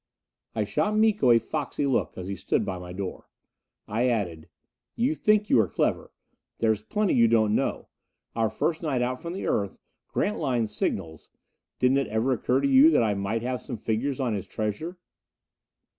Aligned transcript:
I 0.55 0.63
shot 0.63 0.97
Miko 0.97 1.29
a 1.29 1.37
foxy 1.37 1.85
look 1.85 2.17
as 2.17 2.25
he 2.25 2.35
stood 2.35 2.65
by 2.65 2.79
my 2.79 2.91
door. 2.91 3.29
I 3.87 4.07
added, 4.07 4.49
"You 4.95 5.13
think 5.13 5.47
you 5.47 5.59
are 5.59 5.67
clever. 5.67 6.11
There 6.57 6.71
is 6.71 6.81
plenty 6.81 7.13
you 7.13 7.27
don't 7.27 7.53
know. 7.53 7.87
Our 8.35 8.49
first 8.49 8.81
night 8.81 9.03
out 9.03 9.21
from 9.21 9.33
the 9.33 9.45
Earth 9.45 9.77
Grantline's 10.07 10.75
signals 10.75 11.29
didn't 11.77 11.97
it 11.99 12.07
ever 12.07 12.33
occur 12.33 12.61
to 12.61 12.67
you 12.67 12.89
that 12.89 13.03
I 13.03 13.13
might 13.13 13.43
have 13.43 13.61
some 13.61 13.77
figures 13.77 14.19
on 14.19 14.33
his 14.33 14.47
treasure?" 14.47 14.97